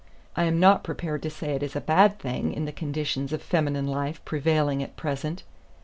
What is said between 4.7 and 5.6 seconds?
at present.